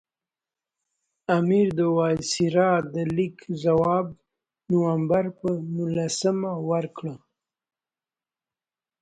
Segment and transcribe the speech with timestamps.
[1.37, 4.17] امیر د وایسرا د لیک ځواب د
[4.71, 7.05] نومبر پر نولسمه ورکړ.